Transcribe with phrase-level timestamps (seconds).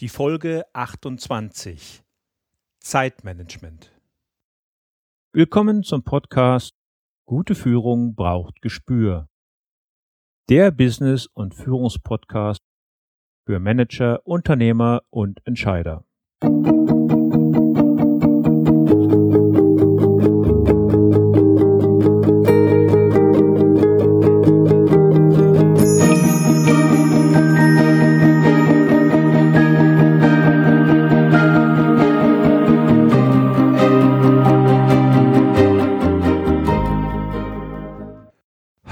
[0.00, 2.04] Die Folge 28
[2.80, 3.98] Zeitmanagement.
[5.32, 6.74] Willkommen zum Podcast
[7.24, 9.30] Gute Führung braucht Gespür.
[10.50, 12.60] Der Business- und Führungspodcast
[13.46, 16.04] für Manager, Unternehmer und Entscheider.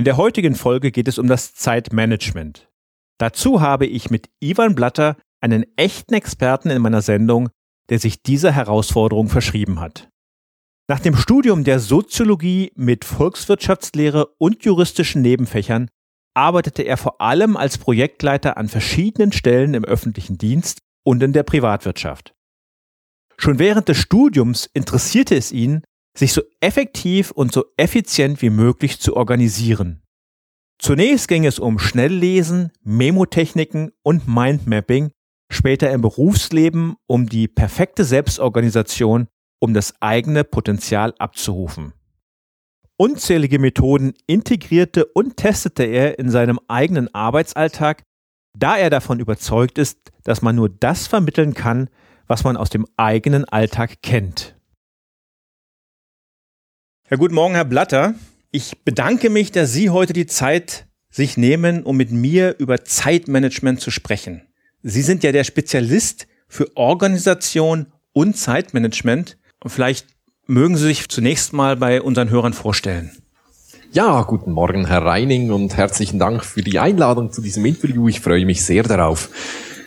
[0.00, 2.70] In der heutigen Folge geht es um das Zeitmanagement.
[3.18, 7.50] Dazu habe ich mit Ivan Blatter einen echten Experten in meiner Sendung,
[7.90, 10.08] der sich dieser Herausforderung verschrieben hat.
[10.88, 15.90] Nach dem Studium der Soziologie mit Volkswirtschaftslehre und juristischen Nebenfächern
[16.32, 21.42] arbeitete er vor allem als Projektleiter an verschiedenen Stellen im öffentlichen Dienst und in der
[21.42, 22.32] Privatwirtschaft.
[23.36, 25.82] Schon während des Studiums interessierte es ihn,
[26.16, 30.02] sich so effektiv und so effizient wie möglich zu organisieren.
[30.78, 35.10] Zunächst ging es um Schnelllesen, Memotechniken und Mindmapping,
[35.52, 39.28] später im Berufsleben um die perfekte Selbstorganisation,
[39.60, 41.92] um das eigene Potenzial abzurufen.
[42.96, 48.02] Unzählige Methoden integrierte und testete er in seinem eigenen Arbeitsalltag,
[48.58, 51.88] da er davon überzeugt ist, dass man nur das vermitteln kann,
[52.26, 54.59] was man aus dem eigenen Alltag kennt.
[57.10, 58.14] Ja, guten Morgen, Herr Blatter.
[58.52, 63.80] Ich bedanke mich, dass Sie heute die Zeit sich nehmen, um mit mir über Zeitmanagement
[63.80, 64.42] zu sprechen.
[64.84, 69.38] Sie sind ja der Spezialist für Organisation und Zeitmanagement.
[69.58, 70.06] Und vielleicht
[70.46, 73.10] mögen Sie sich zunächst mal bei unseren Hörern vorstellen.
[73.90, 78.06] Ja, guten Morgen, Herr Reining, und herzlichen Dank für die Einladung zu diesem Interview.
[78.06, 79.30] Ich freue mich sehr darauf.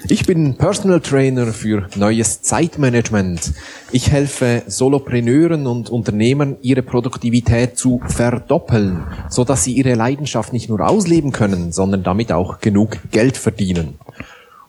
[0.10, 3.54] Ich bin Personal Trainer für neues Zeitmanagement.
[3.92, 10.70] Ich helfe Solopreneuren und Unternehmern, ihre Produktivität zu verdoppeln, so dass sie ihre Leidenschaft nicht
[10.70, 13.96] nur ausleben können, sondern damit auch genug Geld verdienen.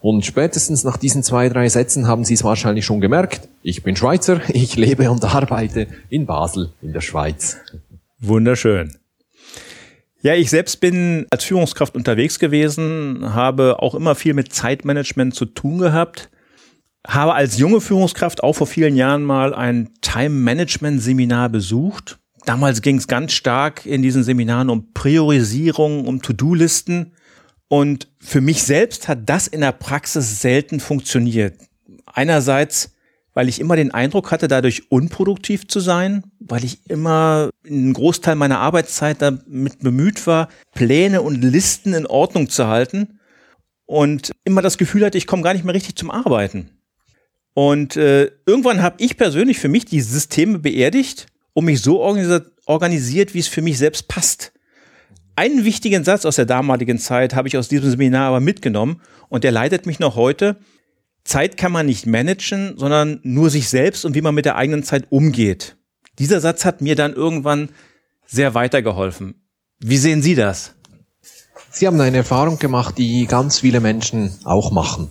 [0.01, 3.49] Und spätestens nach diesen zwei, drei Sätzen haben Sie es wahrscheinlich schon gemerkt.
[3.63, 7.57] Ich bin Schweizer, ich lebe und arbeite in Basel in der Schweiz.
[8.21, 8.93] Wunderschön.
[10.25, 15.45] Ja, ich selbst bin als Führungskraft unterwegs gewesen, habe auch immer viel mit Zeitmanagement zu
[15.45, 16.31] tun gehabt,
[17.07, 22.19] habe als junge Führungskraft auch vor vielen Jahren mal ein Time-Management-Seminar besucht.
[22.47, 27.13] Damals ging es ganz stark in diesen Seminaren um Priorisierung, um To-Do-Listen.
[27.69, 31.59] Und für mich selbst hat das in der Praxis selten funktioniert.
[32.07, 32.94] Einerseits
[33.35, 38.37] weil ich immer den Eindruck hatte, dadurch unproduktiv zu sein, weil ich immer einen Großteil
[38.37, 43.19] meiner Arbeitszeit damit bemüht war, Pläne und Listen in Ordnung zu halten
[43.87, 46.71] und immer das Gefühl hatte, ich komme gar nicht mehr richtig zum Arbeiten.
[47.55, 53.35] Und äh, irgendwann habe ich persönlich für mich die Systeme beerdigt und mich so organisiert,
[53.35, 54.53] wie es für mich selbst passt.
[55.37, 59.43] Einen wichtigen Satz aus der damaligen Zeit habe ich aus diesem Seminar aber mitgenommen und
[59.43, 60.57] der leitet mich noch heute.
[61.25, 64.83] Zeit kann man nicht managen, sondern nur sich selbst und wie man mit der eigenen
[64.83, 65.77] Zeit umgeht.
[66.19, 67.71] Dieser Satz hat mir dann irgendwann
[68.27, 69.35] sehr weitergeholfen.
[69.81, 70.75] Wie sehen Sie das?
[71.71, 75.11] Sie haben eine Erfahrung gemacht, die ganz viele Menschen auch machen.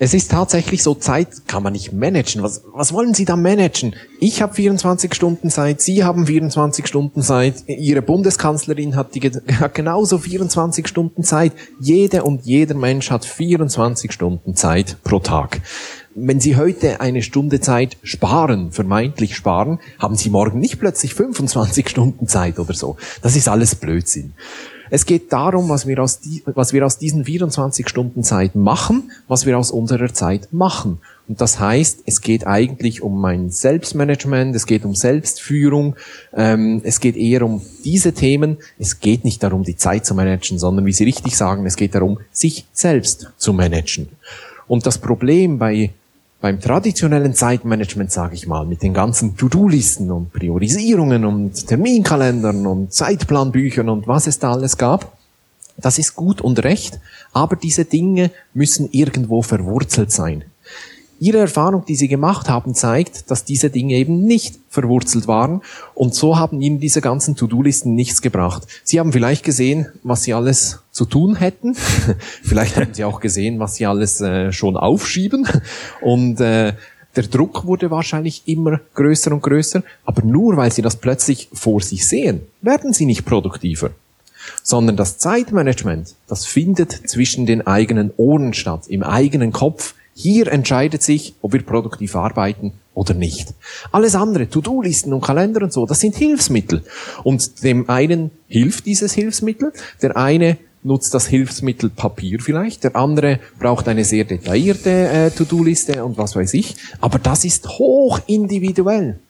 [0.00, 2.42] Es ist tatsächlich so, Zeit kann man nicht managen.
[2.44, 3.96] Was, was wollen Sie da managen?
[4.20, 9.20] Ich habe 24 Stunden Zeit, Sie haben 24 Stunden Zeit, Ihre Bundeskanzlerin hat, die,
[9.60, 11.52] hat genauso 24 Stunden Zeit.
[11.80, 15.62] Jede und jeder Mensch hat 24 Stunden Zeit pro Tag.
[16.14, 21.88] Wenn Sie heute eine Stunde Zeit sparen, vermeintlich sparen, haben Sie morgen nicht plötzlich 25
[21.88, 22.96] Stunden Zeit oder so.
[23.22, 24.34] Das ist alles Blödsinn.
[24.90, 29.10] Es geht darum, was wir aus, die, was wir aus diesen 24 Stunden Zeit machen,
[29.26, 30.98] was wir aus unserer Zeit machen.
[31.28, 35.94] Und das heißt, es geht eigentlich um mein Selbstmanagement, es geht um Selbstführung,
[36.34, 38.56] ähm, es geht eher um diese Themen.
[38.78, 41.94] Es geht nicht darum, die Zeit zu managen, sondern wie Sie richtig sagen, es geht
[41.94, 44.08] darum, sich selbst zu managen.
[44.66, 45.90] Und das Problem bei
[46.40, 52.92] beim traditionellen Zeitmanagement, sage ich mal, mit den ganzen To-Do-Listen und Priorisierungen und Terminkalendern und
[52.92, 55.18] Zeitplanbüchern und was es da alles gab,
[55.76, 57.00] das ist gut und recht,
[57.32, 60.44] aber diese Dinge müssen irgendwo verwurzelt sein.
[61.20, 65.62] Ihre Erfahrung, die Sie gemacht haben, zeigt, dass diese Dinge eben nicht verwurzelt waren.
[65.94, 68.66] Und so haben Ihnen diese ganzen To-Do-Listen nichts gebracht.
[68.84, 71.74] Sie haben vielleicht gesehen, was Sie alles zu tun hätten.
[72.44, 75.48] vielleicht haben Sie auch gesehen, was Sie alles äh, schon aufschieben.
[76.00, 76.74] Und äh,
[77.16, 81.80] der Druck wurde wahrscheinlich immer größer und größer, aber nur weil Sie das plötzlich vor
[81.80, 83.90] sich sehen, werden Sie nicht produktiver.
[84.62, 91.00] Sondern das Zeitmanagement, das findet zwischen den eigenen Ohren statt, im eigenen Kopf, hier entscheidet
[91.00, 93.54] sich, ob wir produktiv arbeiten oder nicht.
[93.92, 96.82] Alles andere, To-Do-Listen und Kalender und so, das sind Hilfsmittel.
[97.22, 99.72] Und dem einen hilft dieses Hilfsmittel,
[100.02, 106.04] der eine nutzt das Hilfsmittel Papier vielleicht, der andere braucht eine sehr detaillierte äh, To-Do-Liste
[106.04, 106.74] und was weiß ich.
[107.00, 109.20] Aber das ist hoch individuell.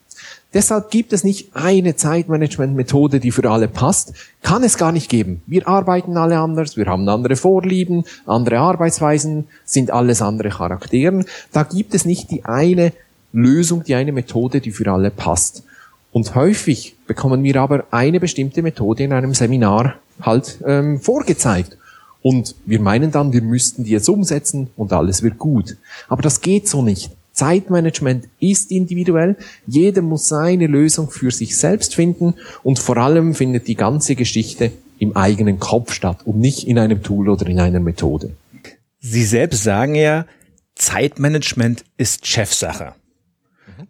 [0.53, 4.13] Deshalb gibt es nicht eine Zeitmanagement-Methode, die für alle passt.
[4.41, 5.43] Kann es gar nicht geben.
[5.45, 11.25] Wir arbeiten alle anders, wir haben andere Vorlieben, andere Arbeitsweisen, sind alles andere Charakteren.
[11.51, 12.93] Da gibt es nicht die eine
[13.31, 15.63] Lösung, die eine Methode, die für alle passt.
[16.11, 21.77] Und häufig bekommen wir aber eine bestimmte Methode in einem Seminar halt ähm, vorgezeigt.
[22.23, 25.77] Und wir meinen dann, wir müssten die jetzt umsetzen und alles wird gut.
[26.07, 27.11] Aber das geht so nicht.
[27.33, 29.37] Zeitmanagement ist individuell.
[29.65, 34.71] Jeder muss seine Lösung für sich selbst finden und vor allem findet die ganze Geschichte
[34.99, 38.31] im eigenen Kopf statt und nicht in einem Tool oder in einer Methode.
[38.99, 40.25] Sie selbst sagen ja,
[40.75, 42.95] Zeitmanagement ist Chefsache.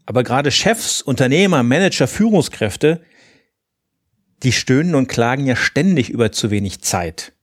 [0.06, 3.02] Aber gerade Chefs, Unternehmer, Manager, Führungskräfte,
[4.44, 7.34] die stöhnen und klagen ja ständig über zu wenig Zeit.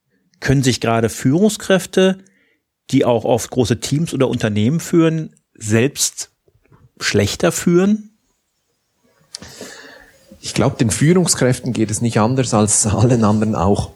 [0.41, 2.19] Können sich gerade Führungskräfte,
[2.91, 6.31] die auch oft große Teams oder Unternehmen führen, selbst
[6.99, 8.11] schlechter führen?
[10.41, 13.91] Ich glaube, den Führungskräften geht es nicht anders als allen anderen auch.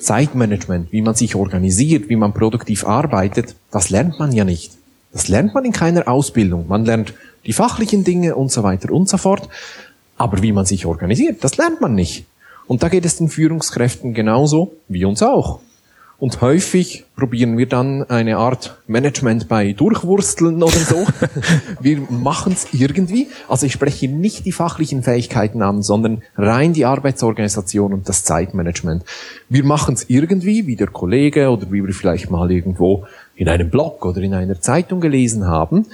[0.00, 4.72] Zeitmanagement, wie man sich organisiert, wie man produktiv arbeitet, das lernt man ja nicht.
[5.12, 6.66] Das lernt man in keiner Ausbildung.
[6.66, 7.14] Man lernt
[7.46, 9.48] die fachlichen Dinge und so weiter und so fort.
[10.16, 12.24] Aber wie man sich organisiert, das lernt man nicht.
[12.66, 15.60] Und da geht es den Führungskräften genauso wie uns auch.
[16.22, 21.04] Und häufig probieren wir dann eine Art Management bei Durchwursteln oder so.
[21.80, 23.26] wir machen es irgendwie.
[23.48, 29.02] Also ich spreche nicht die fachlichen Fähigkeiten an, sondern rein die Arbeitsorganisation und das Zeitmanagement.
[29.48, 33.04] Wir machen es irgendwie, wie der Kollege oder wie wir vielleicht mal irgendwo
[33.34, 35.86] in einem Blog oder in einer Zeitung gelesen haben.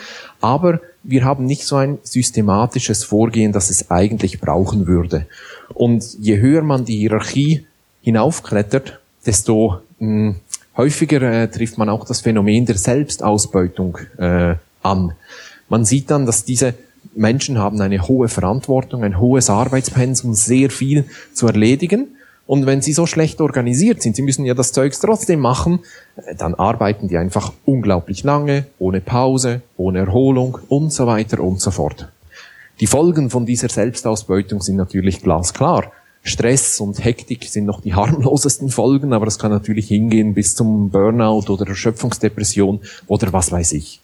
[0.42, 5.25] Aber wir haben nicht so ein systematisches Vorgehen, das es eigentlich brauchen würde.
[5.72, 7.64] Und je höher man die Hierarchie
[8.02, 10.35] hinaufklettert, desto mh,
[10.77, 15.12] häufiger äh, trifft man auch das Phänomen der Selbstausbeutung äh, an.
[15.69, 16.75] Man sieht dann, dass diese
[17.15, 21.05] Menschen haben eine hohe Verantwortung, ein hohes Arbeitspensum, sehr viel
[21.35, 22.09] zu erledigen.
[22.47, 25.81] Und wenn sie so schlecht organisiert sind, sie müssen ja das Zeugs trotzdem machen,
[26.17, 31.61] äh, dann arbeiten die einfach unglaublich lange, ohne Pause, ohne Erholung und so weiter und
[31.61, 32.09] so fort.
[32.81, 35.93] Die Folgen von dieser Selbstausbeutung sind natürlich glasklar.
[36.23, 40.91] Stress und Hektik sind noch die harmlosesten Folgen, aber das kann natürlich hingehen bis zum
[40.91, 44.00] Burnout oder Erschöpfungsdepression oder was weiß ich.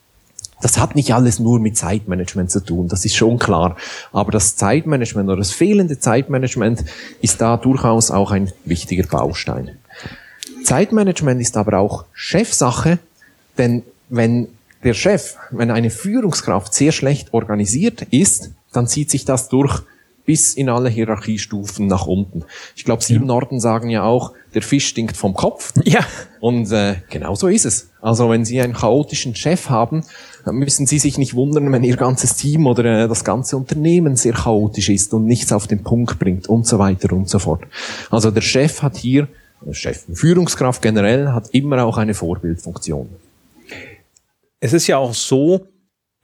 [0.63, 3.77] Das hat nicht alles nur mit Zeitmanagement zu tun, das ist schon klar.
[4.13, 6.85] Aber das Zeitmanagement oder das fehlende Zeitmanagement
[7.21, 9.73] ist da durchaus auch ein wichtiger Baustein.
[10.63, 12.99] Zeitmanagement ist aber auch Chefsache,
[13.59, 14.49] denn wenn
[14.85, 19.83] der Chef, wenn eine Führungskraft sehr schlecht organisiert ist, dann zieht sich das durch
[20.25, 22.45] bis in alle Hierarchiestufen nach unten.
[22.77, 25.73] Ich glaube, Sie im Norden sagen ja auch, der Fisch stinkt vom Kopf.
[25.85, 26.05] Ja.
[26.41, 27.91] Und äh, genau so ist es.
[28.01, 30.05] Also wenn Sie einen chaotischen Chef haben,
[30.45, 34.17] dann müssen Sie sich nicht wundern, wenn Ihr ganzes Team oder äh, das ganze Unternehmen
[34.17, 37.63] sehr chaotisch ist und nichts auf den Punkt bringt und so weiter und so fort.
[38.11, 39.29] Also der Chef hat hier,
[39.65, 43.09] der Chef, Führungskraft generell, hat immer auch eine Vorbildfunktion.
[44.61, 45.67] Es ist ja auch so,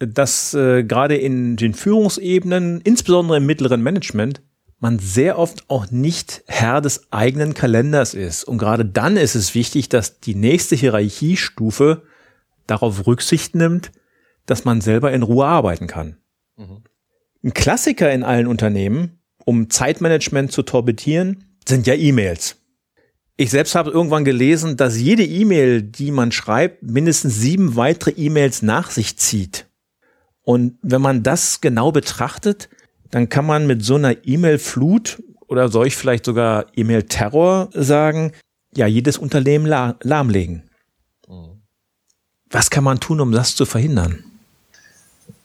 [0.00, 4.42] dass äh, gerade in den Führungsebenen, insbesondere im mittleren Management,
[4.80, 8.44] man sehr oft auch nicht Herr des eigenen Kalenders ist.
[8.44, 12.02] Und gerade dann ist es wichtig, dass die nächste Hierarchiestufe
[12.66, 13.92] darauf Rücksicht nimmt,
[14.46, 16.16] dass man selber in Ruhe arbeiten kann.
[16.56, 16.82] Mhm.
[17.44, 22.56] Ein Klassiker in allen Unternehmen, um Zeitmanagement zu torpedieren, sind ja E-Mails.
[23.36, 28.62] Ich selbst habe irgendwann gelesen, dass jede E-Mail, die man schreibt, mindestens sieben weitere E-Mails
[28.62, 29.69] nach sich zieht.
[30.50, 32.70] Und wenn man das genau betrachtet,
[33.12, 38.32] dann kann man mit so einer E-Mail-Flut oder soll ich vielleicht sogar E-Mail-Terror sagen,
[38.74, 40.64] ja, jedes Unternehmen lah lahmlegen.
[42.50, 44.24] Was kann man tun, um das zu verhindern?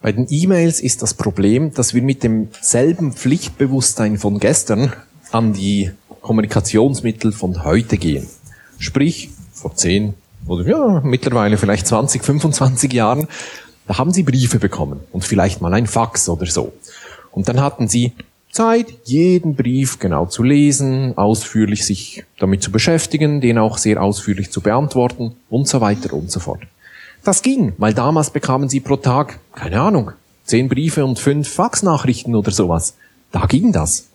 [0.01, 4.91] Bei den E-Mails ist das Problem, dass wir mit demselben Pflichtbewusstsein von gestern
[5.31, 8.27] an die Kommunikationsmittel von heute gehen.
[8.79, 10.15] Sprich, vor 10
[10.47, 13.27] oder ja, mittlerweile vielleicht 20, 25 Jahren
[13.87, 16.73] Da haben Sie Briefe bekommen und vielleicht mal ein Fax oder so.
[17.31, 18.13] Und dann hatten Sie
[18.51, 24.49] Zeit, jeden Brief genau zu lesen, ausführlich sich damit zu beschäftigen, den auch sehr ausführlich
[24.49, 26.61] zu beantworten und so weiter und so fort.
[27.23, 30.11] Das ging, weil damals bekamen Sie pro Tag, keine Ahnung,
[30.45, 32.95] zehn Briefe und fünf Faxnachrichten oder sowas.
[33.31, 34.07] Da ging das.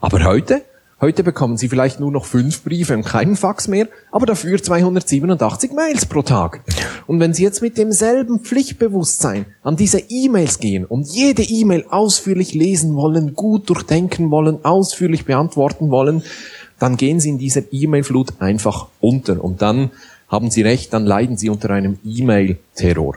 [0.00, 0.62] Aber heute?
[1.00, 5.72] Heute bekommen Sie vielleicht nur noch fünf Briefe und keinen Fax mehr, aber dafür 287
[5.72, 6.60] Mails pro Tag.
[7.08, 12.54] Und wenn Sie jetzt mit demselben Pflichtbewusstsein an diese E-Mails gehen und jede E-Mail ausführlich
[12.54, 16.22] lesen wollen, gut durchdenken wollen, ausführlich beantworten wollen,
[16.78, 19.42] dann gehen Sie in dieser E-Mail-Flut einfach unter.
[19.42, 19.90] Und dann
[20.28, 23.16] haben Sie recht, dann leiden Sie unter einem E-Mail-Terror.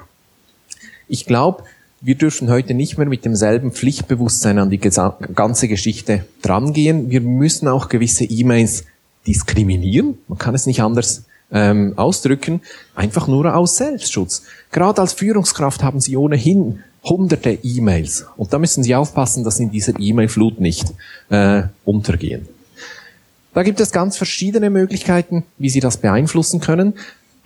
[1.08, 1.64] Ich glaube,
[2.02, 7.10] wir dürfen heute nicht mehr mit demselben Pflichtbewusstsein an die ganze Geschichte drangehen.
[7.10, 8.86] Wir müssen auch gewisse E-Mails
[9.26, 10.18] diskriminieren.
[10.28, 12.62] Man kann es nicht anders ähm, ausdrücken.
[12.96, 14.44] Einfach nur aus Selbstschutz.
[14.72, 18.26] Gerade als Führungskraft haben Sie ohnehin hunderte E-Mails.
[18.36, 20.94] Und da müssen Sie aufpassen, dass Sie in dieser E-Mail-Flut nicht
[21.30, 22.48] äh, untergehen.
[23.54, 26.94] Da gibt es ganz verschiedene Möglichkeiten, wie Sie das beeinflussen können.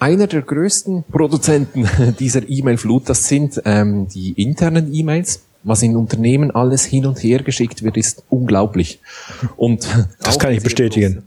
[0.02, 1.88] Einer der größten Produzenten
[2.20, 5.44] dieser E-Mail-Flut, das sind ähm, die internen E-Mails.
[5.62, 9.00] Was in Unternehmen alles hin und her geschickt wird, ist unglaublich.
[9.58, 9.88] Und
[10.24, 11.22] das kann ich bestätigen.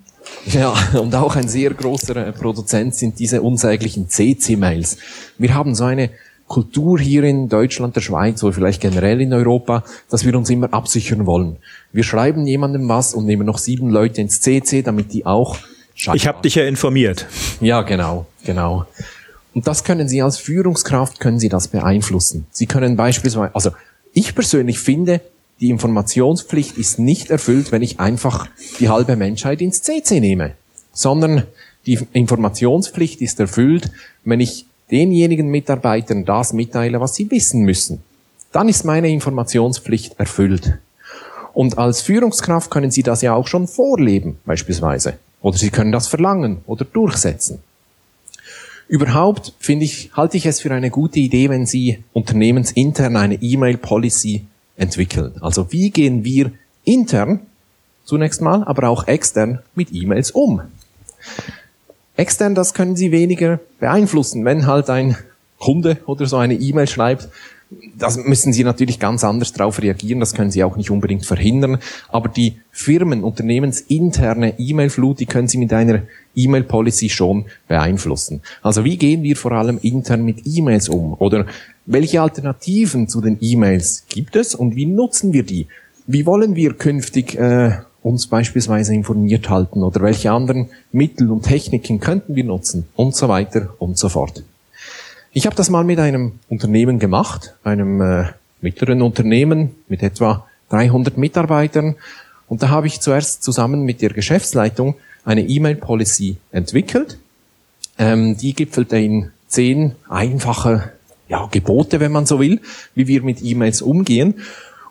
[0.47, 4.97] Ja, und auch ein sehr großer äh, Produzent sind diese unsäglichen CC-Mails.
[5.39, 6.11] Wir haben so eine
[6.49, 10.75] Kultur hier in Deutschland, der Schweiz oder vielleicht generell in Europa, dass wir uns immer
[10.75, 11.59] absichern wollen.
[11.93, 15.59] Wir schreiben jemandem was und nehmen noch sieben Leute ins CC, damit die auch
[15.95, 16.17] Scheinbar.
[16.17, 17.27] Ich habe dich ja informiert.
[17.61, 18.87] Ja, genau, genau.
[19.55, 22.47] Und das können Sie als Führungskraft, können Sie das beeinflussen.
[22.51, 23.71] Sie können beispielsweise, also
[24.13, 25.21] ich persönlich finde,
[25.61, 28.49] die Informationspflicht ist nicht erfüllt, wenn ich einfach
[28.81, 30.53] die halbe Menschheit ins CC nehme,
[30.93, 31.45] sondern
[31.87, 33.91] die Informationspflicht ist erfüllt,
[34.25, 38.03] wenn ich denjenigen Mitarbeitern das mitteile, was sie wissen müssen.
[38.53, 40.79] Dann ist meine Informationspflicht erfüllt.
[41.53, 45.15] Und als Führungskraft können Sie das ja auch schon vorleben, beispielsweise.
[45.45, 47.59] Oder Sie können das verlangen oder durchsetzen.
[48.89, 54.47] Überhaupt finde ich, halte ich es für eine gute Idee, wenn Sie unternehmensintern eine E-Mail-Policy
[54.79, 55.35] entwickeln.
[55.43, 56.51] Also wie gehen wir
[56.85, 57.41] intern
[58.07, 60.63] zunächst mal, aber auch extern mit E-Mails um?
[62.17, 64.47] Extern, das können Sie weniger beeinflussen.
[64.47, 65.15] Wenn halt ein
[65.59, 67.29] Kunde oder so eine E-Mail schreibt,
[67.97, 71.79] das müssen Sie natürlich ganz anders darauf reagieren, das können Sie auch nicht unbedingt verhindern,
[72.09, 76.03] aber die Firmen, unternehmensinterne E-Mail-Flut, die können Sie mit einer
[76.35, 78.43] E-Mail-Policy schon beeinflussen.
[78.63, 81.15] Also wie gehen wir vor allem intern mit E-Mails um?
[81.15, 81.47] Oder
[81.87, 85.67] welche Alternativen zu den E-Mails gibt es und wie nutzen wir die?
[86.07, 87.73] Wie wollen wir künftig äh,
[88.05, 93.29] uns beispielsweise informiert halten oder welche anderen Mittel und Techniken könnten wir nutzen und so
[93.29, 94.45] weiter und so fort.
[95.37, 98.27] Ich habe das mal mit einem Unternehmen gemacht, einem äh,
[98.61, 101.97] mittleren Unternehmen mit etwa 300 Mitarbeitern.
[102.47, 107.19] Und da habe ich zuerst zusammen mit der Geschäftsleitung eine E-Mail-Policy entwickelt.
[107.99, 110.93] Ähm, die gipfelte in zehn einfache
[111.29, 112.61] ja, Gebote, wenn man so will,
[112.95, 114.35] wie wir mit E-Mails umgehen.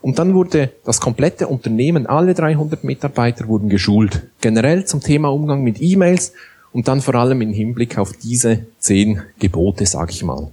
[0.01, 4.23] Und dann wurde das komplette Unternehmen, alle 300 Mitarbeiter wurden geschult.
[4.41, 6.33] Generell zum Thema Umgang mit E-Mails
[6.73, 10.51] und dann vor allem im Hinblick auf diese zehn Gebote, sag ich mal.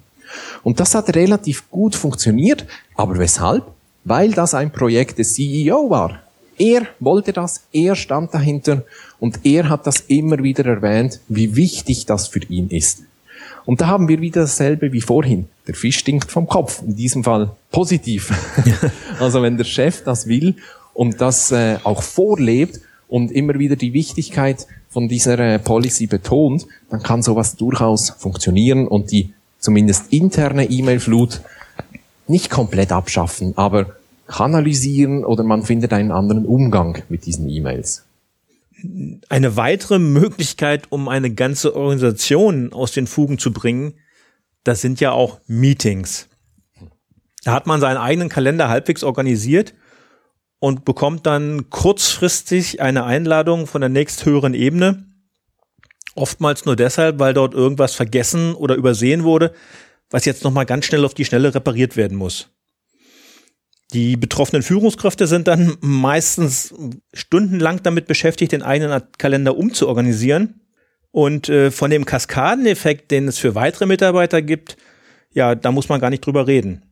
[0.62, 3.64] Und das hat relativ gut funktioniert, aber weshalb?
[4.04, 6.20] Weil das ein Projekt des CEO war.
[6.56, 8.84] Er wollte das, er stand dahinter
[9.18, 13.02] und er hat das immer wieder erwähnt, wie wichtig das für ihn ist.
[13.64, 15.46] Und da haben wir wieder dasselbe wie vorhin.
[15.66, 18.32] Der Fisch stinkt vom Kopf, in diesem Fall positiv.
[19.20, 20.56] also wenn der Chef das will
[20.92, 26.66] und das äh, auch vorlebt und immer wieder die Wichtigkeit von dieser äh, Policy betont,
[26.90, 31.40] dann kann sowas durchaus funktionieren und die zumindest interne E-Mail-Flut
[32.26, 38.04] nicht komplett abschaffen, aber kanalisieren oder man findet einen anderen Umgang mit diesen E-Mails.
[39.28, 43.94] Eine weitere Möglichkeit, um eine ganze Organisation aus den Fugen zu bringen,
[44.64, 46.28] das sind ja auch Meetings.
[47.44, 49.74] Da hat man seinen eigenen Kalender halbwegs organisiert
[50.60, 55.06] und bekommt dann kurzfristig eine Einladung von der nächsthöheren Ebene.
[56.14, 59.52] Oftmals nur deshalb, weil dort irgendwas vergessen oder übersehen wurde,
[60.10, 62.50] was jetzt nochmal ganz schnell auf die Schnelle repariert werden muss.
[63.92, 66.74] Die betroffenen Führungskräfte sind dann meistens
[67.12, 70.60] stundenlang damit beschäftigt, den eigenen Kalender umzuorganisieren.
[71.10, 74.76] Und äh, von dem Kaskadeneffekt, den es für weitere Mitarbeiter gibt,
[75.32, 76.84] ja, da muss man gar nicht drüber reden.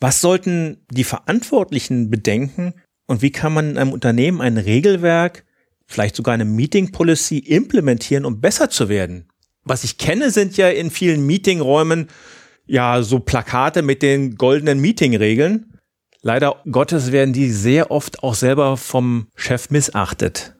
[0.00, 2.74] Was sollten die Verantwortlichen bedenken,
[3.06, 5.44] und wie kann man in einem Unternehmen ein Regelwerk,
[5.86, 9.28] vielleicht sogar eine Meeting Policy implementieren, um besser zu werden?
[9.64, 12.08] Was ich kenne, sind ja in vielen Meetingräumen
[12.66, 15.78] ja so Plakate mit den goldenen Meeting-Regeln.
[16.22, 20.55] Leider Gottes werden die sehr oft auch selber vom Chef missachtet.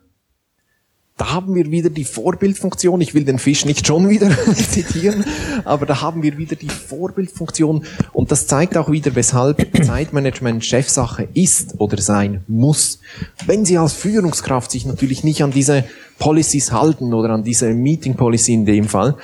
[1.19, 3.01] Da haben wir wieder die Vorbildfunktion.
[3.01, 5.25] Ich will den Fisch nicht schon wieder zitieren,
[5.65, 7.87] aber da haben wir wieder die Vorbildfunktion.
[8.13, 13.01] Und das zeigt auch wieder, weshalb Zeitmanagement Chefsache ist oder sein muss.
[13.47, 15.85] Wenn Sie als Führungskraft sich natürlich nicht an diese
[16.19, 19.17] Policies halten oder an diese Meeting Policy in dem Fall,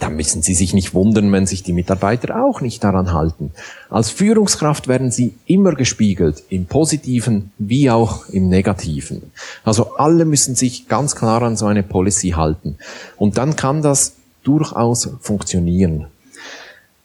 [0.00, 3.52] dann müssen Sie sich nicht wundern, wenn sich die Mitarbeiter auch nicht daran halten.
[3.88, 9.30] Als Führungskraft werden Sie immer gespiegelt, im positiven wie auch im negativen.
[9.64, 12.76] Also alle müssen sich ganz klar an so eine Policy halten.
[13.16, 16.06] Und dann kann das durchaus funktionieren.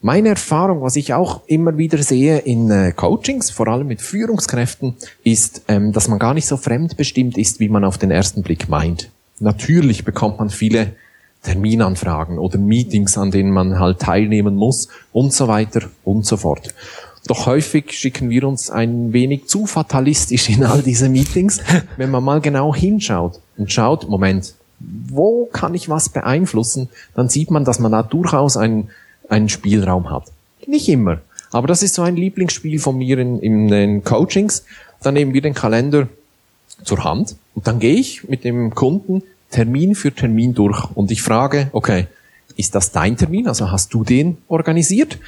[0.02, 4.96] Meine Erfahrung, was ich auch immer wieder sehe in äh, Coachings, vor allem mit Führungskräften,
[5.24, 8.68] ist, ähm, dass man gar nicht so fremdbestimmt ist, wie man auf den ersten Blick
[8.68, 9.10] meint.
[9.40, 10.92] Natürlich bekommt man viele
[11.43, 16.73] Terminanfragen oder Meetings, an denen man halt teilnehmen muss und so weiter und so fort.
[17.27, 21.62] Doch häufig schicken wir uns ein wenig zu fatalistisch in all diese Meetings,
[21.97, 27.51] wenn man mal genau hinschaut und schaut, Moment, wo kann ich was beeinflussen, dann sieht
[27.51, 28.89] man, dass man da durchaus einen,
[29.29, 30.25] einen Spielraum hat.
[30.65, 31.21] Nicht immer,
[31.51, 34.65] aber das ist so ein Lieblingsspiel von mir in, in den Coachings.
[35.01, 36.07] Dann nehmen wir den Kalender
[36.83, 39.23] zur Hand und dann gehe ich mit dem Kunden
[39.53, 42.07] Termin für Termin durch und ich frage, okay,
[42.57, 43.48] ist das dein Termin?
[43.48, 45.19] Also hast du den organisiert?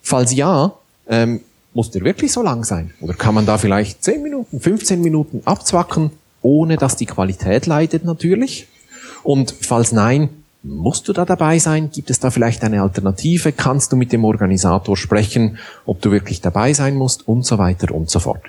[0.00, 0.72] Falls ja,
[1.08, 1.40] ähm,
[1.74, 2.94] muss der wirklich so lang sein?
[3.00, 6.10] Oder kann man da vielleicht 10 Minuten, 15 Minuten abzwacken,
[6.40, 8.68] ohne dass die Qualität leidet natürlich?
[9.24, 10.28] Und falls nein,
[10.62, 11.90] musst du da dabei sein?
[11.90, 13.50] Gibt es da vielleicht eine Alternative?
[13.52, 17.26] Kannst du mit dem Organisator sprechen, ob du wirklich dabei sein musst?
[17.26, 18.42] Und so weiter und so fort.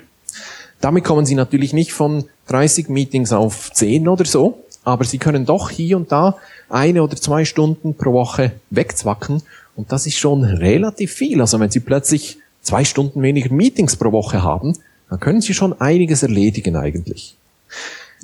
[0.80, 5.46] Damit kommen Sie natürlich nicht von 30 Meetings auf 10 oder so, aber sie können
[5.46, 6.36] doch hier und da
[6.68, 9.42] eine oder zwei Stunden pro Woche wegzwacken
[9.80, 11.40] und das ist schon relativ viel.
[11.40, 14.76] Also wenn Sie plötzlich zwei Stunden weniger Meetings pro Woche haben,
[15.08, 17.36] dann können Sie schon einiges erledigen eigentlich.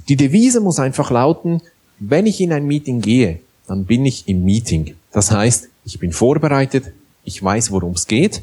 [0.08, 1.62] Die Devise muss einfach lauten,
[1.98, 4.96] wenn ich in ein Meeting gehe, dann bin ich im Meeting.
[5.12, 6.92] Das heißt, ich bin vorbereitet,
[7.24, 8.42] ich weiß, worum es geht.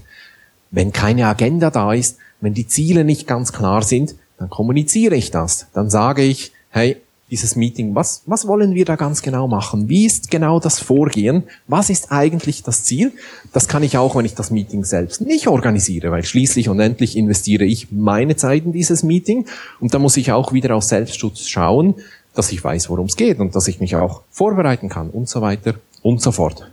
[0.72, 5.30] Wenn keine Agenda da ist, wenn die Ziele nicht ganz klar sind, dann kommuniziere ich
[5.30, 5.68] das.
[5.74, 6.98] Dann sage ich, hey,
[7.30, 9.90] dieses Meeting, was, was wollen wir da ganz genau machen?
[9.90, 11.44] Wie ist genau das Vorgehen?
[11.68, 13.12] Was ist eigentlich das Ziel?
[13.54, 17.18] Das kann ich auch, wenn ich das Meeting selbst nicht organisiere, weil schließlich und endlich
[17.18, 19.46] investiere ich meine Zeit in dieses Meeting
[19.80, 21.96] und da muss ich auch wieder aus Selbstschutz schauen,
[22.36, 25.42] dass ich weiß, worum es geht und dass ich mich auch vorbereiten kann und so
[25.42, 26.70] weiter und so fort.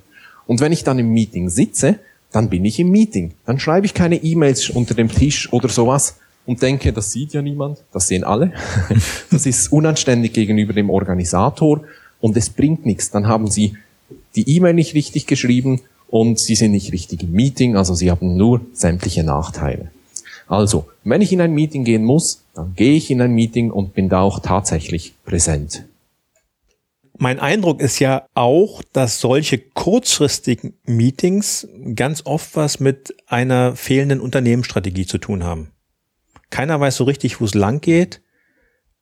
[0.47, 2.01] Und wenn ich dann im Meeting sitze,
[2.33, 3.33] dann bin ich im Meeting.
[3.47, 7.43] Dann schreibe ich keine E-Mails unter dem Tisch oder sowas, und denke, das sieht ja
[7.43, 8.53] niemand, das sehen alle.
[9.31, 11.83] Das ist unanständig gegenüber dem Organisator
[12.21, 13.11] und es bringt nichts.
[13.11, 13.77] Dann haben Sie
[14.35, 18.37] die E-Mail nicht richtig geschrieben und Sie sind nicht richtig im Meeting, also Sie haben
[18.37, 19.91] nur sämtliche Nachteile.
[20.49, 23.95] Also, wenn ich in ein Meeting gehen muss, dann gehe ich in ein Meeting und
[23.95, 25.85] bin da auch tatsächlich präsent.
[27.17, 34.21] Mein Eindruck ist ja auch, dass solche kurzfristigen Meetings ganz oft was mit einer fehlenden
[34.21, 35.71] Unternehmensstrategie zu tun haben.
[36.51, 38.21] Keiner weiß so richtig, wo es lang geht.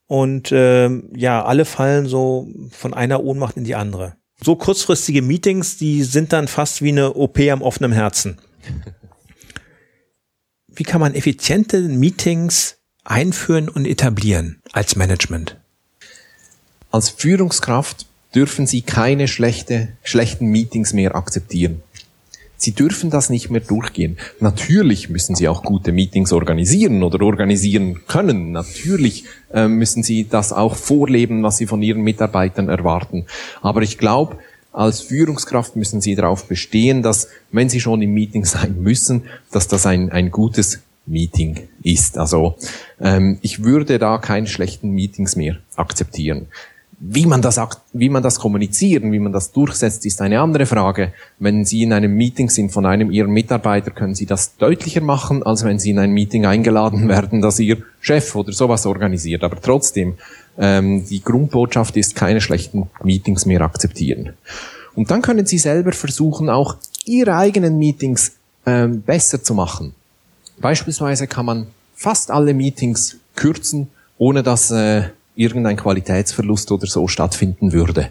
[0.06, 4.16] Und ähm, ja, alle fallen so von einer Ohnmacht in die andere.
[4.42, 8.38] So kurzfristige Meetings, die sind dann fast wie eine OP am offenen Herzen.
[10.68, 15.56] Wie kann man effiziente Meetings einführen und etablieren als Management?
[16.90, 21.82] Als Führungskraft dürfen Sie keine schlechte, schlechten Meetings mehr akzeptieren.
[22.60, 24.18] Sie dürfen das nicht mehr durchgehen.
[24.40, 28.50] Natürlich müssen Sie auch gute Meetings organisieren oder organisieren können.
[28.50, 33.26] Natürlich äh, müssen Sie das auch vorleben, was Sie von Ihren Mitarbeitern erwarten.
[33.62, 34.38] Aber ich glaube,
[34.72, 39.68] als Führungskraft müssen Sie darauf bestehen, dass, wenn Sie schon im Meeting sein müssen, dass
[39.68, 42.18] das ein, ein gutes Meeting ist.
[42.18, 42.56] Also
[43.00, 46.48] ähm, ich würde da keine schlechten Meetings mehr akzeptieren.
[47.00, 47.60] Wie man das,
[47.92, 51.12] wie man das kommunizieren, wie man das durchsetzt, ist eine andere Frage.
[51.38, 55.44] Wenn Sie in einem Meeting sind von einem Ihrer Mitarbeiter, können Sie das deutlicher machen,
[55.44, 59.44] als wenn Sie in ein Meeting eingeladen werden, das Ihr Chef oder sowas organisiert.
[59.44, 60.14] Aber trotzdem,
[60.58, 64.32] ähm, die Grundbotschaft ist, keine schlechten Meetings mehr akzeptieren.
[64.96, 68.32] Und dann können Sie selber versuchen, auch Ihre eigenen Meetings
[68.66, 69.94] ähm, besser zu machen.
[70.58, 73.86] Beispielsweise kann man fast alle Meetings kürzen,
[74.18, 75.04] ohne dass äh,
[75.38, 78.10] irgendein Qualitätsverlust oder so stattfinden würde.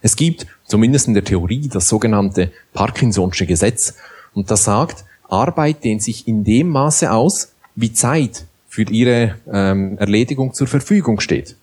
[0.00, 3.94] Es gibt, zumindest in der Theorie, das sogenannte Parkinson'sche Gesetz.
[4.32, 9.98] Und das sagt, Arbeit dehnt sich in dem Maße aus, wie Zeit für ihre ähm,
[9.98, 11.56] Erledigung zur Verfügung steht.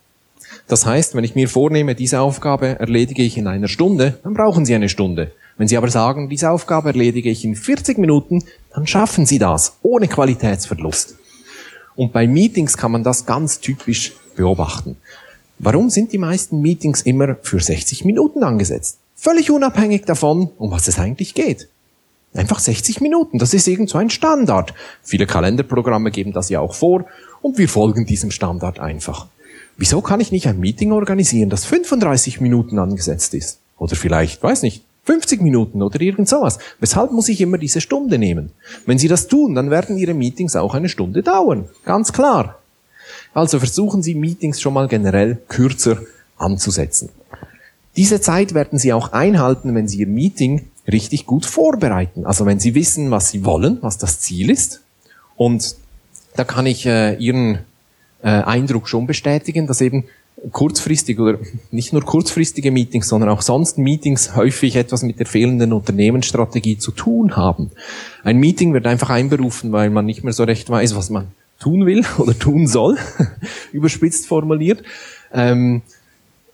[0.67, 4.65] Das heißt, wenn ich mir vornehme, diese Aufgabe erledige ich in einer Stunde, dann brauchen
[4.65, 5.31] Sie eine Stunde.
[5.57, 9.77] Wenn Sie aber sagen, diese Aufgabe erledige ich in 40 Minuten, dann schaffen Sie das
[9.81, 11.15] ohne Qualitätsverlust.
[11.95, 14.97] Und bei Meetings kann man das ganz typisch beobachten.
[15.59, 18.97] Warum sind die meisten Meetings immer für 60 Minuten angesetzt?
[19.15, 21.69] Völlig unabhängig davon, um was es eigentlich geht.
[22.33, 24.73] Einfach 60 Minuten, das ist irgend so ein Standard.
[25.01, 27.05] Viele Kalenderprogramme geben das ja auch vor
[27.41, 29.27] und wir folgen diesem Standard einfach.
[29.77, 33.59] Wieso kann ich nicht ein Meeting organisieren, das 35 Minuten angesetzt ist?
[33.77, 36.59] Oder vielleicht, weiß nicht, 50 Minuten oder irgend sowas.
[36.79, 38.51] Weshalb muss ich immer diese Stunde nehmen?
[38.85, 41.69] Wenn Sie das tun, dann werden Ihre Meetings auch eine Stunde dauern.
[41.85, 42.59] Ganz klar.
[43.33, 45.99] Also versuchen Sie Meetings schon mal generell kürzer
[46.37, 47.09] anzusetzen.
[47.95, 52.25] Diese Zeit werden Sie auch einhalten, wenn Sie Ihr Meeting richtig gut vorbereiten.
[52.25, 54.81] Also wenn Sie wissen, was Sie wollen, was das Ziel ist.
[55.35, 55.75] Und
[56.35, 57.59] da kann ich äh, Ihren
[58.21, 60.05] äh, Eindruck schon bestätigen, dass eben
[60.51, 61.39] kurzfristig oder
[61.71, 66.91] nicht nur kurzfristige Meetings, sondern auch sonst Meetings häufig etwas mit der fehlenden Unternehmensstrategie zu
[66.91, 67.71] tun haben.
[68.23, 71.27] Ein Meeting wird einfach einberufen, weil man nicht mehr so recht weiß, was man
[71.59, 72.97] tun will oder tun soll,
[73.71, 74.83] überspitzt formuliert.
[75.33, 75.81] Ähm,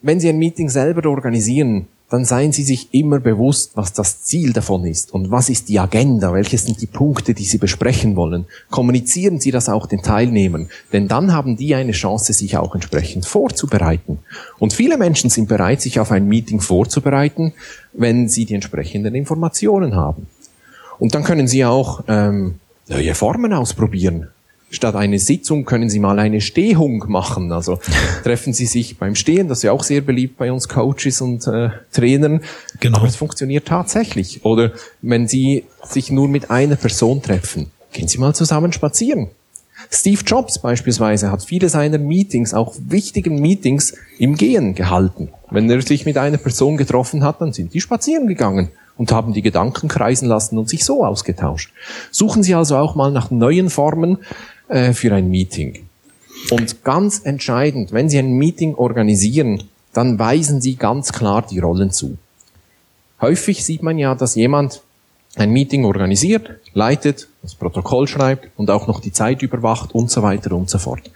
[0.02, 4.52] wenn Sie ein Meeting selber organisieren, dann seien Sie sich immer bewusst, was das Ziel
[4.52, 8.46] davon ist und was ist die Agenda, welche sind die Punkte, die Sie besprechen wollen.
[8.70, 13.26] Kommunizieren Sie das auch den Teilnehmern, denn dann haben die eine Chance, sich auch entsprechend
[13.26, 14.20] vorzubereiten.
[14.60, 17.54] Und viele Menschen sind bereit, sich auf ein Meeting vorzubereiten,
[17.94, 20.28] wenn sie die entsprechenden Informationen haben.
[21.00, 24.28] Und dann können Sie auch ähm, neue Formen ausprobieren
[24.72, 27.52] statt eine Sitzung können Sie mal eine Stehung machen.
[27.52, 27.80] Also
[28.24, 31.46] treffen Sie sich beim Stehen, das ist ja auch sehr beliebt bei uns Coaches und
[31.46, 32.42] äh, Trainern.
[32.80, 33.00] Genau.
[33.00, 34.44] Aber es funktioniert tatsächlich.
[34.44, 39.28] Oder wenn Sie sich nur mit einer Person treffen, gehen Sie mal zusammen spazieren.
[39.90, 45.30] Steve Jobs beispielsweise hat viele seiner Meetings, auch wichtigen Meetings, im Gehen gehalten.
[45.50, 49.34] Wenn er sich mit einer Person getroffen hat, dann sind die spazieren gegangen und haben
[49.34, 51.74] die Gedanken kreisen lassen und sich so ausgetauscht.
[52.12, 54.20] Suchen Sie also auch mal nach neuen Formen,
[54.72, 55.86] äh, für ein Meeting.
[56.50, 61.92] Und ganz entscheidend, wenn Sie ein Meeting organisieren, dann weisen Sie ganz klar die Rollen
[61.92, 62.18] zu.
[63.20, 64.82] Häufig sieht man ja, dass jemand
[65.36, 70.24] ein Meeting organisiert, leitet, das Protokoll schreibt und auch noch die Zeit überwacht und so
[70.24, 71.12] weiter und so fort.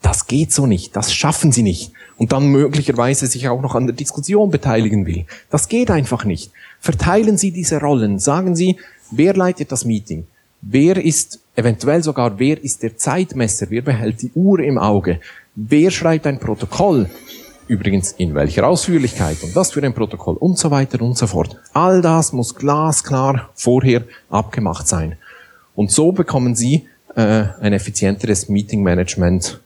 [0.00, 1.92] Das geht so nicht, das schaffen Sie nicht.
[2.16, 5.26] Und dann möglicherweise sich auch noch an der Diskussion beteiligen will.
[5.50, 6.52] Das geht einfach nicht.
[6.80, 8.18] Verteilen Sie diese Rollen.
[8.18, 8.78] Sagen Sie,
[9.10, 10.26] wer leitet das Meeting?
[10.66, 13.66] Wer ist eventuell sogar, wer ist der Zeitmesser?
[13.68, 15.20] Wer behält die Uhr im Auge?
[15.54, 17.10] Wer schreibt ein Protokoll?
[17.68, 21.56] Übrigens in welcher Ausführlichkeit und was für ein Protokoll und so weiter und so fort.
[21.74, 25.16] All das muss glasklar vorher abgemacht sein.
[25.74, 29.60] Und so bekommen Sie äh, ein effizienteres Meeting Management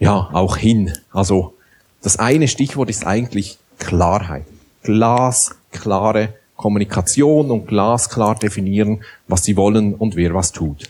[0.00, 0.92] ja auch hin.
[1.12, 1.54] Also
[2.02, 4.44] das eine Stichwort ist eigentlich Klarheit.
[4.82, 10.88] Glasklare Kommunikation und glasklar definieren, was sie wollen und wer was tut.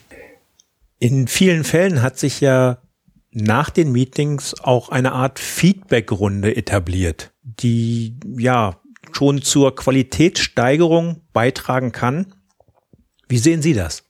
[0.99, 2.79] In vielen Fällen hat sich ja
[3.33, 8.81] nach den Meetings auch eine Art Feedback-Runde etabliert, die ja
[9.13, 12.35] schon zur Qualitätssteigerung beitragen kann.
[13.29, 14.05] Wie sehen Sie das?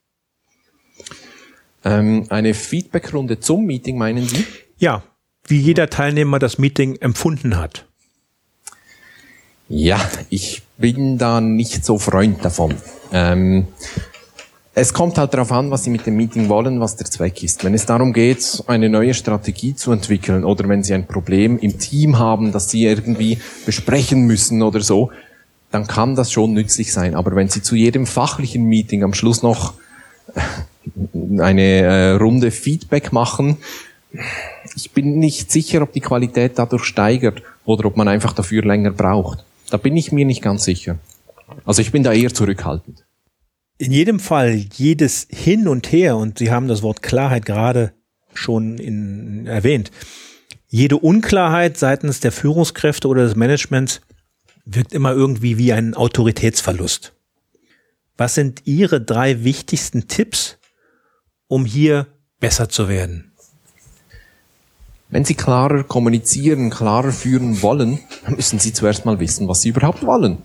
[1.84, 4.44] Ähm, eine Feedback-Runde zum Meeting meinen Sie?
[4.78, 5.02] Ja,
[5.46, 7.86] wie jeder Teilnehmer das Meeting empfunden hat.
[9.68, 12.74] Ja, ich bin da nicht so Freund davon.
[13.12, 13.68] Ähm,
[14.74, 17.62] es kommt halt darauf an, was Sie mit dem Meeting wollen, was der Zweck ist.
[17.62, 21.78] Wenn es darum geht, eine neue Strategie zu entwickeln oder wenn Sie ein Problem im
[21.78, 25.10] Team haben, das Sie irgendwie besprechen müssen oder so,
[25.70, 27.14] dann kann das schon nützlich sein.
[27.14, 29.74] Aber wenn Sie zu jedem fachlichen Meeting am Schluss noch
[31.38, 33.58] eine äh, Runde Feedback machen,
[34.74, 38.90] ich bin nicht sicher, ob die Qualität dadurch steigert oder ob man einfach dafür länger
[38.90, 39.44] braucht.
[39.72, 40.98] Da bin ich mir nicht ganz sicher.
[41.64, 43.06] Also ich bin da eher zurückhaltend.
[43.78, 47.94] In jedem Fall, jedes Hin und Her, und Sie haben das Wort Klarheit gerade
[48.34, 49.90] schon in, erwähnt,
[50.68, 54.02] jede Unklarheit seitens der Führungskräfte oder des Managements
[54.66, 57.14] wirkt immer irgendwie wie ein Autoritätsverlust.
[58.18, 60.58] Was sind Ihre drei wichtigsten Tipps,
[61.46, 62.08] um hier
[62.40, 63.31] besser zu werden?
[65.12, 69.68] Wenn Sie klarer kommunizieren, klarer führen wollen, dann müssen Sie zuerst mal wissen, was Sie
[69.68, 70.38] überhaupt wollen.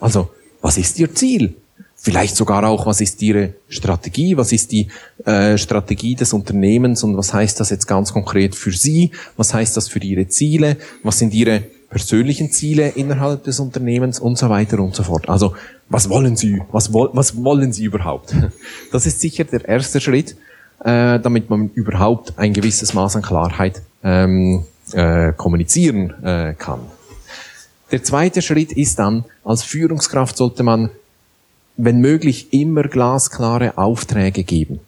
[0.00, 0.30] Also,
[0.62, 1.56] was ist Ihr Ziel?
[1.94, 4.34] Vielleicht sogar auch, was ist Ihre Strategie?
[4.38, 4.88] Was ist die
[5.26, 9.10] äh, Strategie des Unternehmens und was heißt das jetzt ganz konkret für Sie?
[9.36, 10.78] Was heißt das für Ihre Ziele?
[11.02, 15.28] Was sind Ihre persönlichen Ziele innerhalb des Unternehmens und so weiter und so fort.
[15.28, 15.54] Also,
[15.88, 16.60] was wollen Sie?
[16.72, 18.34] Was, wo, was wollen Sie überhaupt?
[18.90, 20.34] Das ist sicher der erste Schritt,
[20.84, 26.80] äh, damit man überhaupt ein gewisses Maß an Klarheit ähm, äh, kommunizieren äh, kann.
[27.90, 30.90] Der zweite Schritt ist dann, als Führungskraft sollte man
[31.76, 34.80] wenn möglich, immer glasklare Aufträge geben.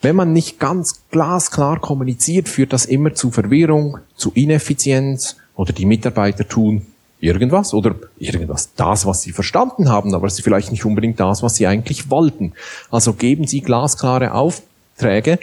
[0.00, 5.86] Wenn man nicht ganz glasklar kommuniziert, führt das immer zu Verwirrung, zu Ineffizienz oder die
[5.86, 6.86] Mitarbeiter tun
[7.20, 11.42] irgendwas oder irgendwas, das, was sie verstanden haben, aber es ist vielleicht nicht unbedingt das,
[11.42, 12.52] was sie eigentlich wollten.
[12.92, 14.32] Also geben Sie glasklare
[14.98, 15.38] Aufträge,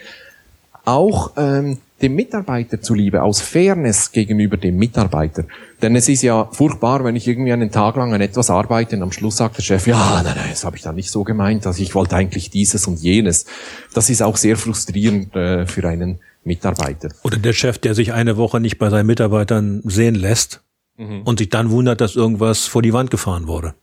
[0.84, 5.46] auch ähm, dem Mitarbeiter zuliebe, aus Fairness gegenüber dem Mitarbeiter.
[5.82, 9.04] Denn es ist ja furchtbar, wenn ich irgendwie einen Tag lang an etwas arbeite und
[9.04, 11.66] am Schluss sagt der Chef, ja, nein, nein, das habe ich da nicht so gemeint,
[11.66, 13.46] also ich wollte eigentlich dieses und jenes.
[13.94, 17.10] Das ist auch sehr frustrierend äh, für einen Mitarbeiter.
[17.24, 20.62] Oder der Chef, der sich eine Woche nicht bei seinen Mitarbeitern sehen lässt
[20.98, 21.22] mhm.
[21.24, 23.74] und sich dann wundert, dass irgendwas vor die Wand gefahren wurde.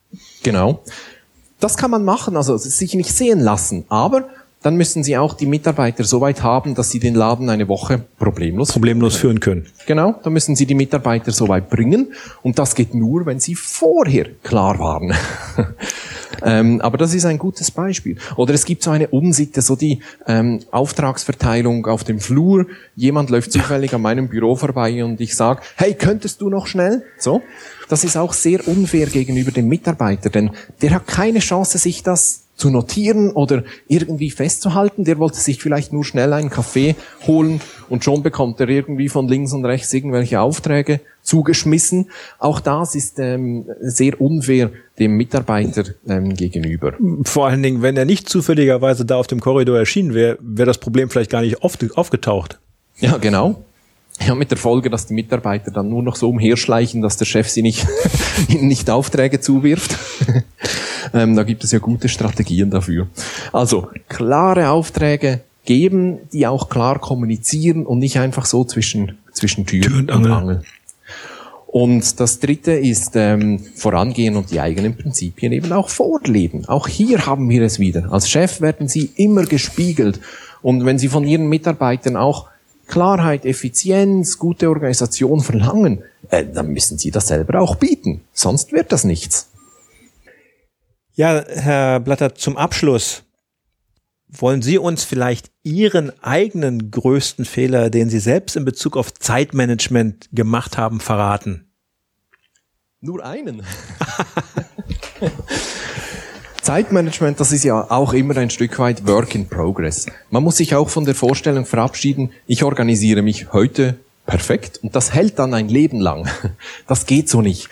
[0.42, 0.84] Genau.
[1.58, 4.28] Das kann man machen, also sich nicht sehen lassen, aber
[4.62, 8.00] dann müssen Sie auch die Mitarbeiter so weit haben, dass Sie den Laden eine Woche
[8.18, 9.66] problemlos, problemlos führen können.
[9.86, 13.54] Genau, da müssen Sie die Mitarbeiter so weit bringen und das geht nur, wenn Sie
[13.54, 15.14] vorher klar waren.
[16.44, 18.16] ähm, aber das ist ein gutes Beispiel.
[18.36, 22.66] Oder es gibt so eine Unsitte, so die ähm, Auftragsverteilung auf dem Flur.
[22.94, 27.02] Jemand läuft zufällig an meinem Büro vorbei und ich sage, hey, könntest du noch schnell?
[27.18, 27.42] So,
[27.88, 32.42] das ist auch sehr unfair gegenüber dem Mitarbeiter, denn der hat keine Chance, sich das
[32.62, 35.02] zu notieren oder irgendwie festzuhalten.
[35.02, 36.94] Der wollte sich vielleicht nur schnell einen Kaffee
[37.26, 42.10] holen und schon bekommt er irgendwie von links und rechts irgendwelche Aufträge zugeschmissen.
[42.38, 44.70] Auch das ist ähm, sehr unfair
[45.00, 46.94] dem Mitarbeiter ähm, gegenüber.
[47.24, 50.78] Vor allen Dingen, wenn er nicht zufälligerweise da auf dem Korridor erschienen wäre, wäre das
[50.78, 52.60] Problem vielleicht gar nicht oft aufgetaucht.
[53.00, 53.64] Ja, genau.
[54.24, 57.48] Ja, mit der Folge, dass die Mitarbeiter dann nur noch so umherschleichen, dass der Chef
[57.48, 57.88] sie nicht,
[58.48, 59.98] ihnen nicht Aufträge zuwirft.
[61.12, 63.08] Ähm, da gibt es ja gute Strategien dafür.
[63.52, 69.82] Also, klare Aufträge geben, die auch klar kommunizieren und nicht einfach so zwischen, zwischen Tür,
[69.82, 70.32] Tür und, und Angel.
[70.32, 70.62] Angel.
[71.72, 76.66] Und das dritte ist ähm, vorangehen und die eigenen Prinzipien eben auch vorleben.
[76.66, 78.12] Auch hier haben wir es wieder.
[78.12, 80.20] Als Chef werden Sie immer gespiegelt.
[80.60, 82.48] Und wenn Sie von Ihren Mitarbeitern auch
[82.88, 88.20] Klarheit, Effizienz, gute Organisation verlangen, äh, dann müssen Sie das selber auch bieten.
[88.34, 89.48] Sonst wird das nichts.
[91.14, 93.24] Ja, Herr Blatter, zum Abschluss.
[94.28, 100.30] Wollen Sie uns vielleicht Ihren eigenen größten Fehler, den Sie selbst in Bezug auf Zeitmanagement
[100.32, 101.70] gemacht haben, verraten?
[103.02, 103.62] Nur einen.
[106.62, 110.06] Zeitmanagement, das ist ja auch immer ein Stück weit Work in Progress.
[110.30, 115.12] Man muss sich auch von der Vorstellung verabschieden, ich organisiere mich heute perfekt und das
[115.12, 116.26] hält dann ein Leben lang.
[116.86, 117.68] Das geht so nicht.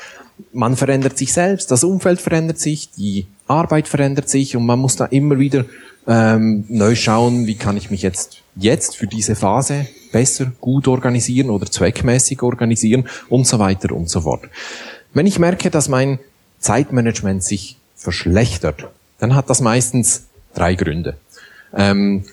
[0.53, 4.97] Man verändert sich selbst, das Umfeld verändert sich, die Arbeit verändert sich und man muss
[4.97, 5.65] da immer wieder
[6.07, 11.51] ähm, neu schauen, wie kann ich mich jetzt jetzt für diese Phase besser, gut organisieren
[11.51, 14.49] oder zweckmäßig organisieren und so weiter und so fort.
[15.15, 16.19] Wenn ich merke, dass mein
[16.59, 21.17] Zeitmanagement sich verschlechtert, dann hat das meistens drei Gründe.
[21.75, 22.25] Ähm,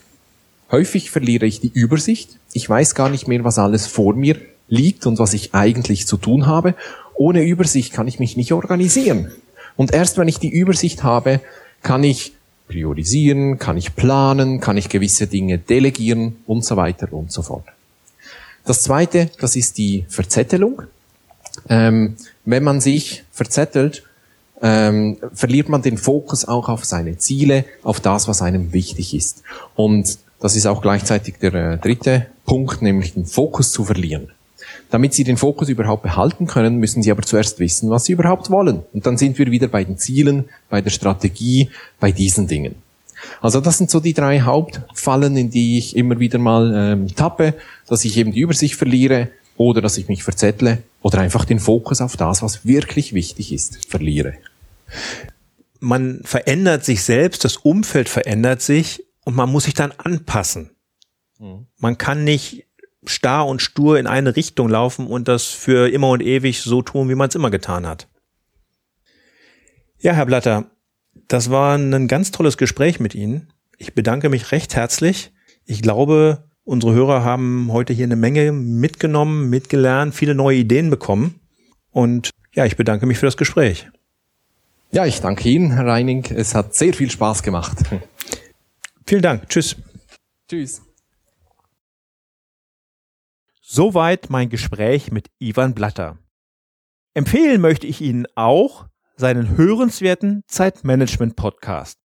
[0.71, 2.37] häufig verliere ich die Übersicht.
[2.53, 6.17] Ich weiß gar nicht mehr, was alles vor mir liegt und was ich eigentlich zu
[6.17, 6.75] tun habe.
[7.17, 9.31] Ohne Übersicht kann ich mich nicht organisieren.
[9.75, 11.41] Und erst wenn ich die Übersicht habe,
[11.81, 12.33] kann ich
[12.67, 17.65] priorisieren, kann ich planen, kann ich gewisse Dinge delegieren und so weiter und so fort.
[18.65, 20.83] Das zweite, das ist die Verzettelung.
[21.69, 24.03] Ähm, wenn man sich verzettelt,
[24.61, 29.43] ähm, verliert man den Fokus auch auf seine Ziele, auf das, was einem wichtig ist.
[29.75, 34.31] Und das ist auch gleichzeitig der äh, dritte Punkt, nämlich den Fokus zu verlieren.
[34.89, 38.49] Damit Sie den Fokus überhaupt behalten können, müssen Sie aber zuerst wissen, was Sie überhaupt
[38.49, 38.83] wollen.
[38.93, 41.69] Und dann sind wir wieder bei den Zielen, bei der Strategie,
[41.99, 42.75] bei diesen Dingen.
[43.41, 47.55] Also das sind so die drei Hauptfallen, in die ich immer wieder mal ähm, tappe,
[47.87, 52.01] dass ich eben die Übersicht verliere oder dass ich mich verzettle oder einfach den Fokus
[52.01, 54.33] auf das, was wirklich wichtig ist, verliere.
[55.79, 60.71] Man verändert sich selbst, das Umfeld verändert sich und man muss sich dann anpassen.
[61.39, 61.67] Mhm.
[61.77, 62.66] Man kann nicht
[63.09, 67.09] starr und stur in eine Richtung laufen und das für immer und ewig so tun,
[67.09, 68.07] wie man es immer getan hat.
[69.99, 70.65] Ja, Herr Blatter,
[71.27, 73.51] das war ein ganz tolles Gespräch mit Ihnen.
[73.77, 75.31] Ich bedanke mich recht herzlich.
[75.65, 81.39] Ich glaube, unsere Hörer haben heute hier eine Menge mitgenommen, mitgelernt, viele neue Ideen bekommen.
[81.91, 83.89] Und ja, ich bedanke mich für das Gespräch.
[84.91, 86.25] Ja, ich danke Ihnen, Herr Reining.
[86.29, 87.77] Es hat sehr viel Spaß gemacht.
[89.05, 89.49] Vielen Dank.
[89.49, 89.75] Tschüss.
[90.49, 90.81] Tschüss.
[93.69, 96.17] Soweit mein Gespräch mit Ivan Blatter.
[97.13, 101.99] Empfehlen möchte ich Ihnen auch seinen hörenswerten Zeitmanagement-Podcast.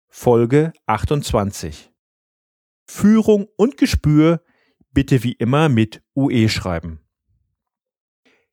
[0.09, 1.93] Folge 28
[2.85, 4.43] Führung und Gespür
[4.93, 6.99] bitte wie immer mit UE schreiben.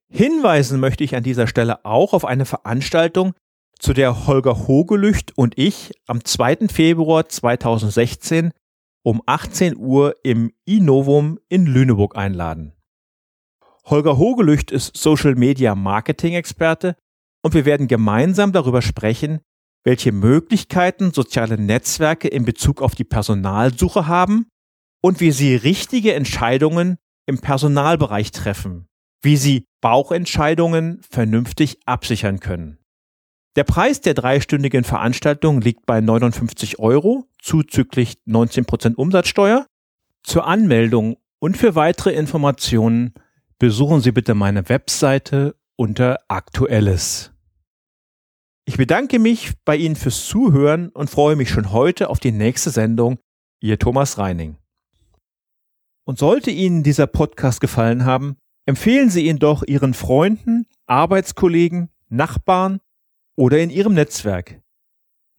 [0.08, 3.34] Hinweisen möchte ich an dieser Stelle auch auf eine Veranstaltung,
[3.78, 6.68] zu der Holger Hogelücht und ich am 2.
[6.68, 8.52] Februar 2016
[9.02, 12.74] um 18 Uhr im iNovum in Lüneburg einladen.
[13.86, 16.96] Holger Hogelücht ist Social Media Marketing Experte
[17.42, 19.40] und wir werden gemeinsam darüber sprechen,
[19.82, 24.49] welche Möglichkeiten soziale Netzwerke in Bezug auf die Personalsuche haben
[25.00, 28.86] und wie sie richtige Entscheidungen im Personalbereich treffen,
[29.22, 32.78] wie sie Bauchentscheidungen vernünftig absichern können.
[33.56, 39.66] Der Preis der dreistündigen Veranstaltung liegt bei 59 Euro, zuzüglich 19% Umsatzsteuer.
[40.22, 43.14] Zur Anmeldung und für weitere Informationen
[43.58, 47.32] besuchen Sie bitte meine Webseite unter Aktuelles.
[48.66, 52.70] Ich bedanke mich bei Ihnen fürs Zuhören und freue mich schon heute auf die nächste
[52.70, 53.18] Sendung.
[53.60, 54.59] Ihr Thomas Reining.
[56.10, 62.80] Und sollte Ihnen dieser Podcast gefallen haben, empfehlen Sie ihn doch Ihren Freunden, Arbeitskollegen, Nachbarn
[63.36, 64.60] oder in Ihrem Netzwerk.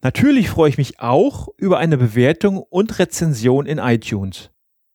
[0.00, 4.50] Natürlich freue ich mich auch über eine Bewertung und Rezension in iTunes.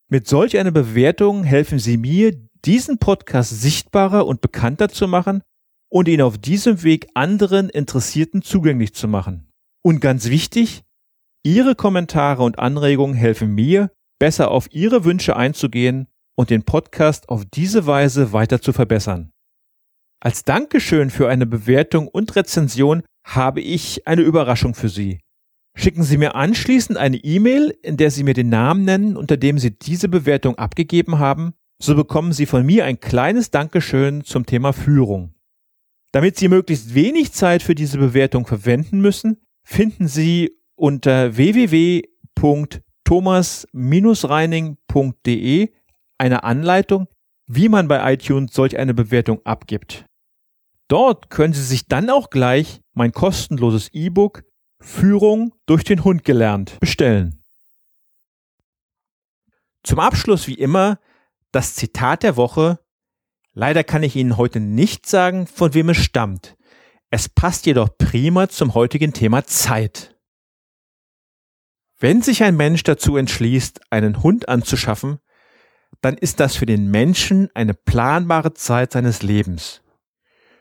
[0.08, 5.44] Mit solch einer Bewertung helfen Sie mir, diesen Podcast sichtbarer und bekannter zu machen
[5.88, 9.48] und ihn auf diesem Weg anderen Interessierten zugänglich zu machen.
[9.82, 10.82] Und ganz wichtig,
[11.44, 17.44] Ihre Kommentare und Anregungen helfen mir, besser auf Ihre Wünsche einzugehen und den Podcast auf
[17.44, 19.32] diese Weise weiter zu verbessern.
[20.20, 25.20] Als Dankeschön für eine Bewertung und Rezension habe ich eine Überraschung für Sie.
[25.76, 29.58] Schicken Sie mir anschließend eine E-Mail, in der Sie mir den Namen nennen, unter dem
[29.58, 34.72] Sie diese Bewertung abgegeben haben, so bekommen Sie von mir ein kleines Dankeschön zum Thema
[34.72, 35.34] Führung.
[36.10, 41.36] Damit Sie möglichst wenig Zeit für diese Bewertung verwenden müssen, finden Sie unter
[43.06, 45.72] www.thomas-reining.de
[46.18, 47.06] eine Anleitung,
[47.46, 50.04] wie man bei iTunes solch eine Bewertung abgibt.
[50.88, 54.42] Dort können Sie sich dann auch gleich mein kostenloses E-Book
[54.80, 57.42] Führung durch den Hund gelernt bestellen.
[59.82, 60.98] Zum Abschluss wie immer
[61.52, 62.78] das Zitat der Woche
[63.54, 66.56] Leider kann ich Ihnen heute nicht sagen, von wem es stammt.
[67.10, 70.17] Es passt jedoch prima zum heutigen Thema Zeit.
[71.98, 75.18] Wenn sich ein Mensch dazu entschließt, einen Hund anzuschaffen,
[76.00, 79.82] dann ist das für den Menschen eine planbare Zeit seines Lebens.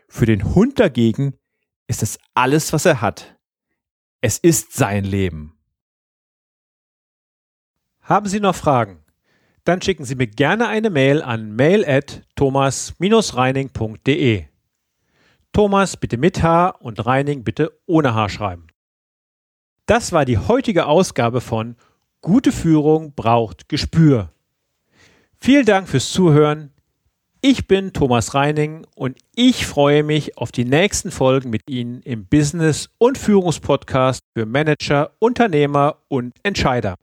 [0.10, 1.38] Für den Hund dagegen
[1.88, 3.38] ist es alles, was er hat.
[4.22, 5.60] Es ist sein Leben.
[8.02, 9.04] Haben Sie noch Fragen?
[9.68, 14.46] dann schicken Sie mir gerne eine Mail an mail at thomas-reining.de.
[15.52, 18.68] Thomas bitte mit H und Reining bitte ohne H schreiben.
[19.88, 21.78] Das war die heutige Ausgabe von
[22.20, 24.34] Gute Führung braucht Gespür.
[25.40, 26.74] Vielen Dank fürs Zuhören.
[27.40, 32.26] Ich bin Thomas Reining und ich freue mich auf die nächsten Folgen mit Ihnen im
[32.26, 36.96] Business- und Führungspodcast für Manager, Unternehmer und Entscheider.